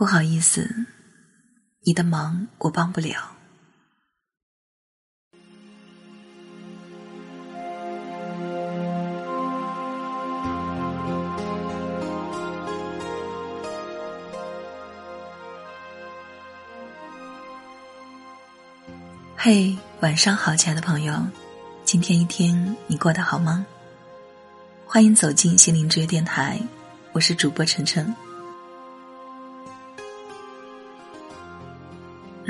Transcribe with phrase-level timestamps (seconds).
[0.00, 0.86] 不好意思，
[1.84, 3.36] 你的忙我帮不了。
[19.36, 21.14] 嘿，晚上好，亲爱的朋友，
[21.84, 23.66] 今天一天你过得好吗？
[24.86, 26.58] 欢迎走进心灵之约电台，
[27.12, 28.16] 我是主播晨晨。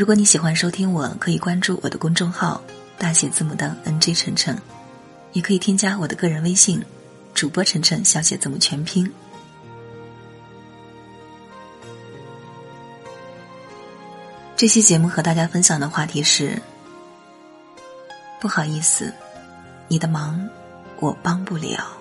[0.00, 2.62] 如果你喜欢收听，我可以关注我的公众号
[2.96, 4.58] 大写字母的 NG 晨晨，
[5.34, 6.82] 也可以添加我的个人微信
[7.34, 9.12] 主播晨晨小写字母全拼。
[14.56, 16.58] 这期节目和大家分享的话题是：
[18.40, 19.12] 不好意思，
[19.86, 20.48] 你的忙
[20.98, 21.99] 我帮不了。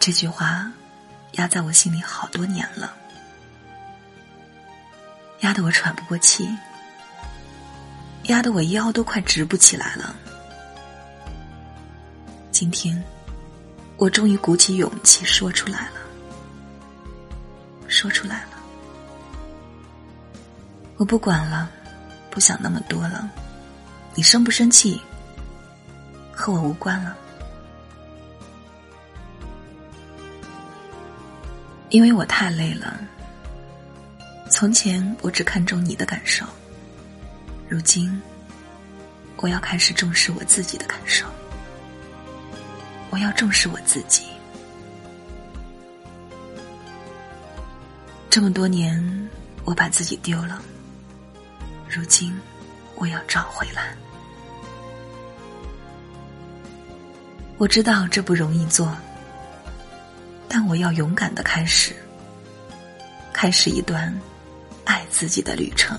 [0.00, 0.72] 这句话
[1.32, 2.90] 压在我心里好多年了，
[5.40, 6.48] 压得我喘不过气，
[8.24, 10.16] 压得我腰都快直不起来了。
[12.50, 13.04] 今天，
[13.98, 16.00] 我终于鼓起勇气说出来了，
[17.86, 18.58] 说出来了。
[20.96, 21.70] 我不管了，
[22.30, 23.30] 不想那么多了，
[24.14, 24.98] 你生不生气，
[26.32, 27.14] 和我无关了。
[31.90, 32.98] 因为我太累了。
[34.48, 36.44] 从前我只看重你的感受，
[37.68, 38.20] 如今
[39.36, 41.26] 我要开始重视我自己的感受。
[43.10, 44.24] 我要重视我自己。
[48.28, 49.28] 这么多年，
[49.64, 50.62] 我把自己丢了，
[51.88, 52.32] 如今
[52.94, 53.94] 我要找回来。
[57.58, 58.96] 我知道这不容易做。
[60.52, 61.94] 但我要勇敢的开始，
[63.32, 64.12] 开始一段
[64.84, 65.96] 爱自己的旅程。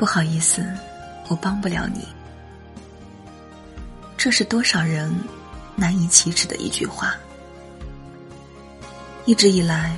[0.00, 0.64] 不好意思，
[1.28, 2.08] 我帮不了你。
[4.16, 5.14] 这是多少人
[5.76, 7.14] 难以启齿的一句话。
[9.26, 9.94] 一直以来，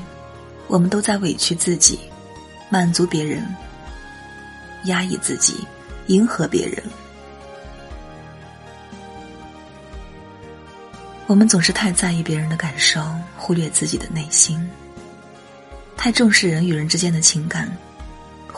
[0.67, 2.01] 我们都在委屈自己，
[2.69, 3.47] 满足别人，
[4.87, 5.65] 压抑自己，
[6.09, 6.83] 迎合别人。
[11.29, 13.01] 我们总是太在意别人的感受，
[13.37, 14.69] 忽略自己的内心；
[15.97, 17.71] 太重视人与人之间的情感。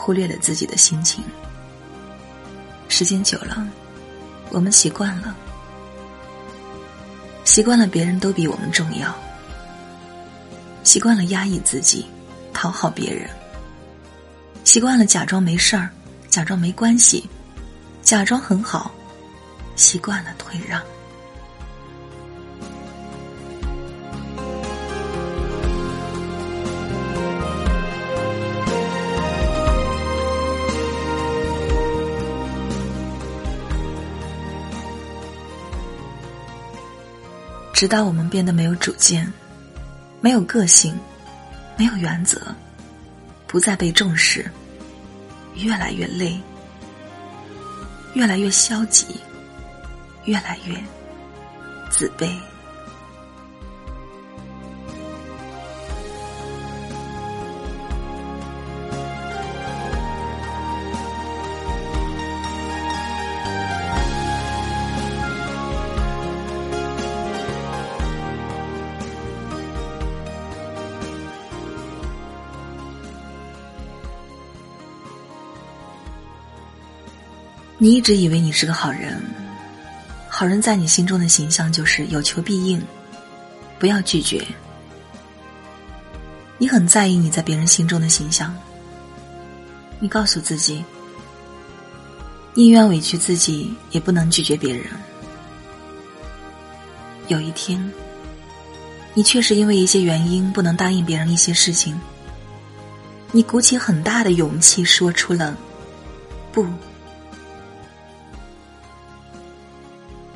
[0.05, 1.23] 忽略了自己的心情，
[2.87, 3.67] 时间久了，
[4.51, 5.35] 我们习惯了，
[7.43, 9.11] 习惯了别人都比我们重要，
[10.83, 12.05] 习惯了压抑自己，
[12.53, 13.27] 讨好别人，
[14.63, 15.89] 习惯了假装没事儿，
[16.29, 17.27] 假装没关系，
[18.03, 18.91] 假装很好，
[19.75, 20.79] 习惯了退让。
[37.75, 39.29] 直到我们变得没有主见，
[40.21, 40.97] 没有个性，
[41.75, 42.41] 没有原则，
[43.47, 44.49] 不再被重视，
[45.55, 46.39] 越来越累，
[48.13, 49.19] 越来越消极，
[50.23, 50.73] 越来越
[51.89, 52.33] 自卑。
[77.85, 79.21] 你一直以为你是个好人，
[80.27, 82.81] 好人在你心中的形象就是有求必应，
[83.77, 84.43] 不要拒绝。
[86.57, 88.57] 你很在意你在别人心中的形象，
[89.99, 90.83] 你告诉自己，
[92.55, 94.85] 宁愿委屈自己，也不能拒绝别人。
[97.27, 97.93] 有一天，
[99.13, 102.01] 你确实因为一些原因不能答应别人一些事情，
[103.31, 105.55] 你鼓起很大的勇气说出了
[106.51, 106.65] “不”。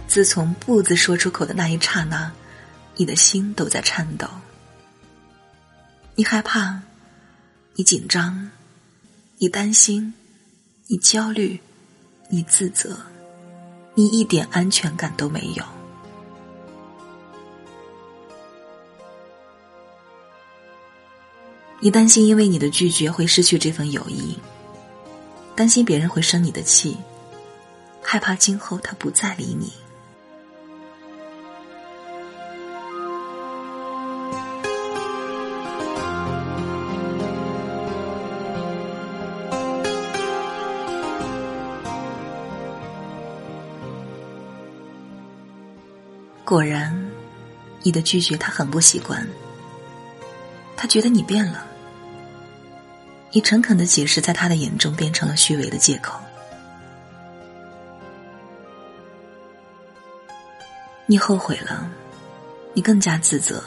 [0.10, 2.32] 自从“不”字说出口的那一刹那，
[2.96, 4.28] 你的心都在颤抖。
[6.16, 6.82] 你害怕，
[7.76, 8.50] 你紧张，
[9.38, 10.12] 你担心，
[10.88, 11.62] 你焦虑，
[12.28, 12.98] 你自责，
[13.94, 15.64] 你一点安全感都没有。
[21.80, 24.40] 你担心，因为你的拒绝会失去这份友谊；
[25.56, 26.98] 担心别人会生你的气；
[28.02, 29.72] 害怕今后他不再理你。
[46.50, 46.92] 果然，
[47.84, 49.24] 你的拒绝他很不习惯。
[50.76, 51.64] 他觉得你变了。
[53.32, 56.20] 你诚恳的解释，在他的眼中变成了虚伪的借口。
[61.06, 61.88] 你后悔了，
[62.74, 63.64] 你更加自责。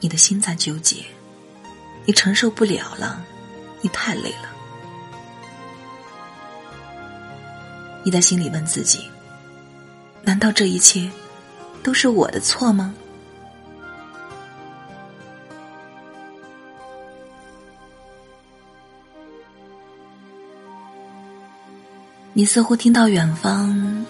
[0.00, 1.04] 你的心在纠结，
[2.06, 3.22] 你承受不了了，
[3.82, 4.48] 你太累了。
[8.02, 9.10] 你在心里问自己：
[10.22, 11.10] 难道这一切？
[11.82, 12.94] 都是我的错吗？
[22.32, 24.06] 你似乎听到远方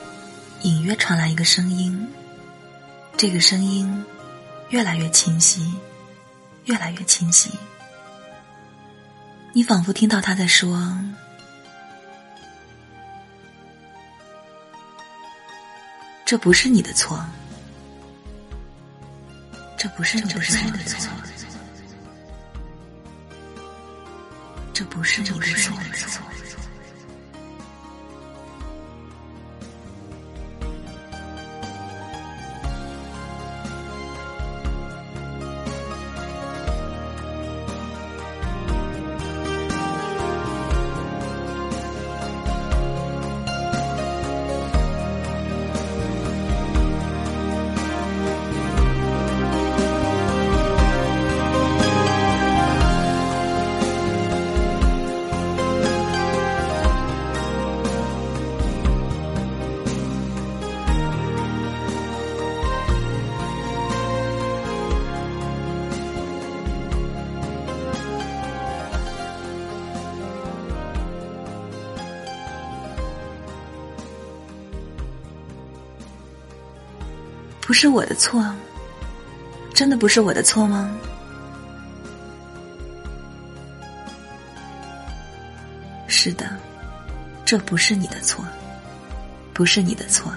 [0.63, 2.07] 隐约传来一个声音，
[3.17, 4.05] 这个声音
[4.69, 5.75] 越来越清晰，
[6.67, 7.51] 越来越清晰。
[9.53, 10.97] 你仿佛听到他在说。
[16.25, 17.25] 这不是你的错。
[19.81, 21.11] 这不是你的错，
[24.75, 26.30] 这不是你的错。
[77.71, 78.45] 不是我的错，
[79.73, 80.93] 真的不是我的错吗？
[86.09, 86.51] 是的，
[87.45, 88.45] 这不是你的错，
[89.55, 90.33] 不是你的错。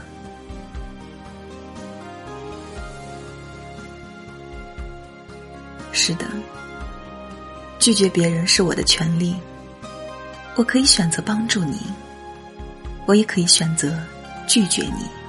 [5.92, 6.28] 是的，
[7.80, 9.36] 拒绝别人是我的权利，
[10.56, 11.82] 我可以选择帮助你，
[13.08, 14.00] 我也可以选择
[14.48, 15.23] 拒绝你。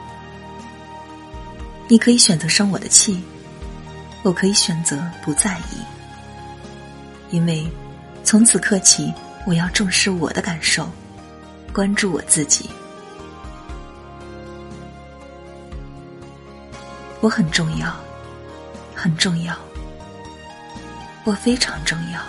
[1.86, 3.22] 你可以选择生我的气，
[4.22, 5.76] 我可以选择不在意，
[7.30, 7.66] 因为
[8.24, 9.12] 从此刻起，
[9.46, 10.90] 我要重视我的感受，
[11.72, 12.68] 关注我自己。
[17.20, 17.94] 我很重要，
[18.94, 19.54] 很重要，
[21.24, 22.20] 我非常重要。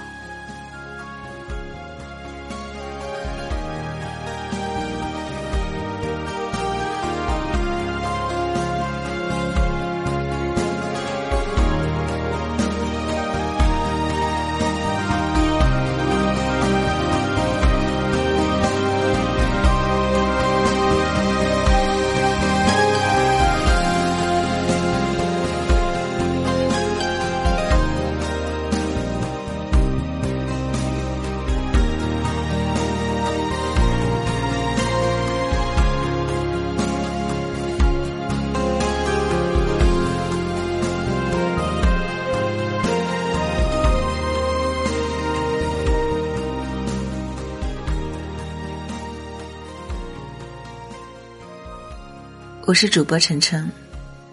[52.67, 53.72] 我是主播晨晨，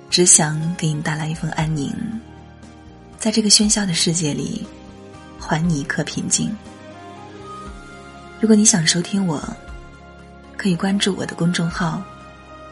[0.08, 1.94] 只想给你带来一份安宁，
[3.18, 4.66] 在这个喧嚣的世界里，
[5.38, 6.50] 还你一颗平静。
[8.40, 9.38] 如果你想收听我，
[10.56, 12.02] 可以关注我的公众号，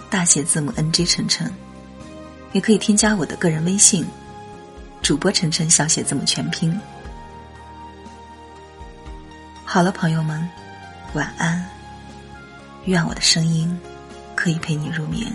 [0.09, 1.53] 大写字母 NG 晨晨，
[2.53, 4.07] 也可以添加我的个人微信，
[5.03, 6.75] 主播晨晨小写字母全拼。
[9.67, 10.49] 好了，朋友们，
[11.13, 11.63] 晚安。
[12.87, 13.79] 愿我的声音
[14.41, 15.31] 可以陪你入眠。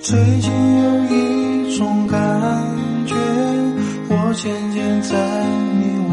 [0.00, 2.33] 最近有一种感，
[4.34, 5.14] 渐渐在
[5.78, 6.12] 迷惘，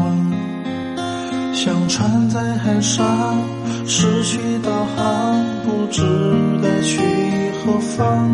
[1.52, 3.36] 像船在海上
[3.84, 6.02] 失去导航，不知
[6.62, 7.00] 该去
[7.58, 8.30] 何方。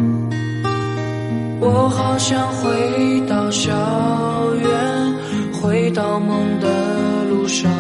[1.60, 3.72] 我好想回到校
[4.60, 5.14] 园，
[5.60, 6.68] 回到梦的
[7.30, 7.70] 路上，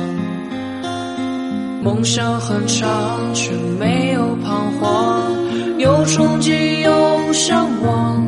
[1.82, 2.88] 梦想很长，
[3.34, 5.30] 却没有彷徨，
[5.78, 8.26] 有憧憬，有向往。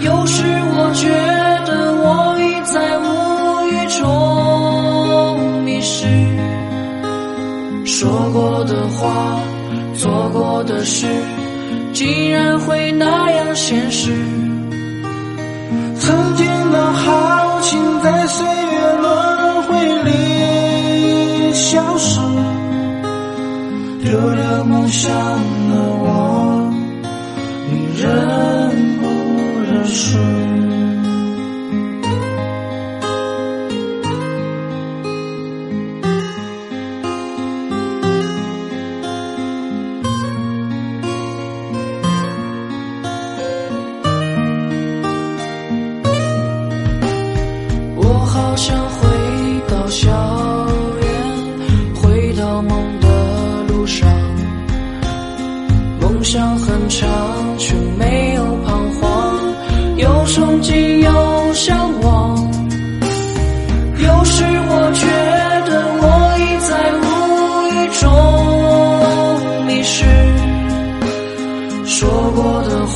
[0.00, 0.44] 有时
[0.76, 1.08] 我觉
[8.90, 9.40] 话，
[9.94, 11.06] 做过的事。
[11.92, 14.12] 竟然会那样现实。
[15.98, 22.20] 曾经的豪情在岁月轮回里消失，
[24.04, 25.10] 丢了梦想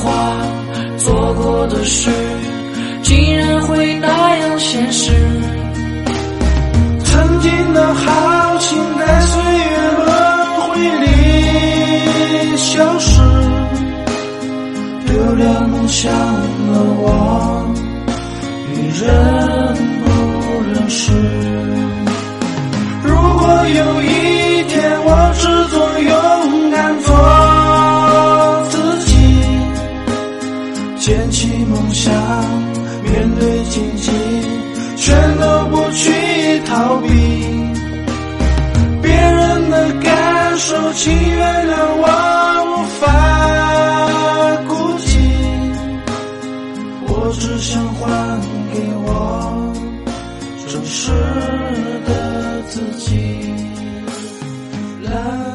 [0.03, 0.35] 话，
[0.97, 2.11] 做过的事，
[3.01, 5.11] 竟然会那样现实。
[7.05, 10.05] 曾经的豪情在岁月轮
[10.59, 13.21] 回里消失。
[15.07, 17.73] 丢了梦想的我，
[18.73, 19.01] 你认
[20.03, 20.05] 不
[20.73, 21.11] 认识？
[47.93, 48.41] 还
[48.73, 49.73] 给我。
[50.67, 51.11] 真实
[52.05, 53.53] 的自己
[55.03, 55.52] 来。